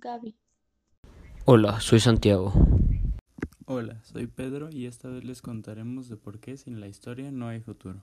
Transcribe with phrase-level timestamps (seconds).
[0.00, 0.34] sabe.
[1.44, 2.52] Hola, soy Santiago.
[3.66, 7.48] Hola, soy Pedro y esta vez les contaremos de por qué sin la historia no
[7.48, 8.02] hay futuro.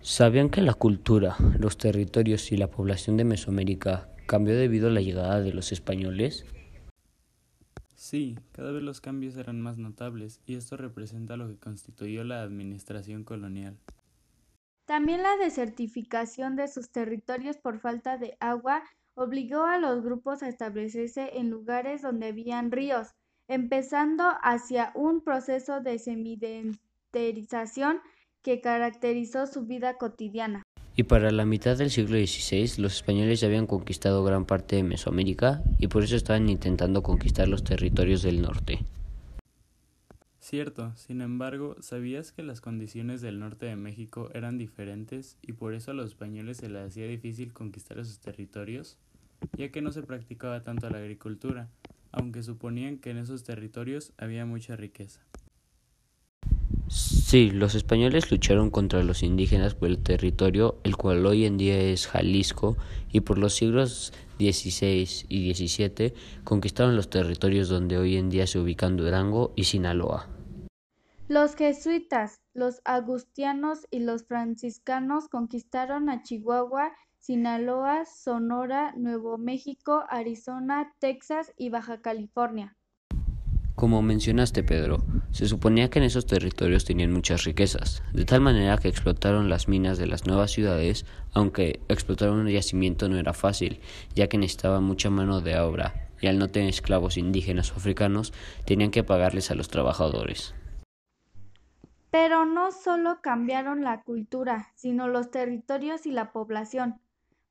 [0.00, 5.00] ¿Sabían que la cultura, los territorios y la población de Mesoamérica cambió debido a la
[5.00, 6.44] llegada de los españoles?
[7.94, 12.42] Sí, cada vez los cambios eran más notables y esto representa lo que constituyó la
[12.42, 13.76] administración colonial.
[14.86, 18.82] También la desertificación de sus territorios por falta de agua
[19.14, 23.08] obligó a los grupos a establecerse en lugares donde habían ríos,
[23.48, 28.00] empezando hacia un proceso de semidentarización
[28.42, 30.62] que caracterizó su vida cotidiana.
[30.94, 34.82] Y para la mitad del siglo XVI los españoles ya habían conquistado gran parte de
[34.82, 38.80] Mesoamérica y por eso estaban intentando conquistar los territorios del norte.
[40.42, 45.72] Cierto, sin embargo, ¿sabías que las condiciones del norte de México eran diferentes y por
[45.72, 48.98] eso a los españoles se les hacía difícil conquistar esos territorios?
[49.56, 51.68] Ya que no se practicaba tanto la agricultura,
[52.10, 55.20] aunque suponían que en esos territorios había mucha riqueza.
[56.88, 61.80] Sí, los españoles lucharon contra los indígenas por el territorio, el cual hoy en día
[61.80, 62.76] es Jalisco,
[63.12, 68.58] y por los siglos XVI y XVII conquistaron los territorios donde hoy en día se
[68.58, 70.31] ubican Durango y Sinaloa.
[71.28, 80.92] Los jesuitas, los agustianos y los franciscanos conquistaron a Chihuahua, Sinaloa, Sonora, Nuevo México, Arizona,
[80.98, 82.76] Texas y Baja California.
[83.76, 88.76] Como mencionaste, Pedro, se suponía que en esos territorios tenían muchas riquezas, de tal manera
[88.76, 93.80] que explotaron las minas de las nuevas ciudades, aunque explotar un yacimiento no era fácil,
[94.14, 98.32] ya que necesitaba mucha mano de obra, y al no tener esclavos indígenas o africanos,
[98.66, 100.54] tenían que pagarles a los trabajadores.
[102.12, 107.00] Pero no solo cambiaron la cultura, sino los territorios y la población,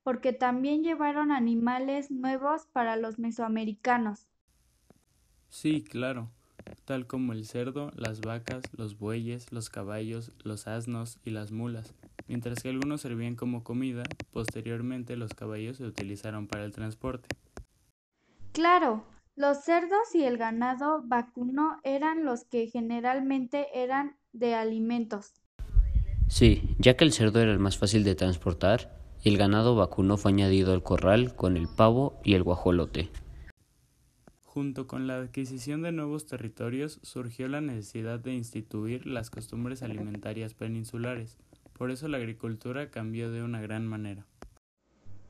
[0.04, 4.30] porque también llevaron animales nuevos para los mesoamericanos.
[5.50, 6.30] Sí, claro,
[6.86, 11.94] tal como el cerdo, las vacas, los bueyes, los caballos, los asnos y las mulas.
[12.28, 17.28] Mientras que algunos servían como comida, posteriormente los caballos se utilizaron para el transporte.
[18.54, 19.06] Claro,
[19.36, 25.34] los cerdos y el ganado vacuno eran los que generalmente eran de alimentos.
[26.28, 30.32] Sí, ya que el cerdo era el más fácil de transportar, el ganado vacuno fue
[30.32, 33.10] añadido al corral con el pavo y el guajolote.
[34.42, 40.54] Junto con la adquisición de nuevos territorios surgió la necesidad de instituir las costumbres alimentarias
[40.54, 41.38] peninsulares,
[41.78, 44.26] por eso la agricultura cambió de una gran manera.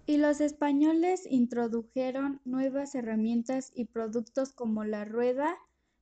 [0.06, 5.56] Y los españoles introdujeron nuevas herramientas y productos como la rueda,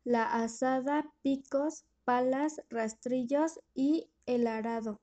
[0.03, 4.99] la azada, picos, palas, rastrillos y el arado.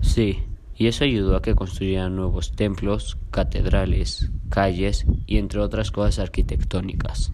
[0.00, 0.44] Sí,
[0.74, 7.32] y eso ayudó a que construyeran nuevos templos, catedrales, calles y entre otras cosas arquitectónicas.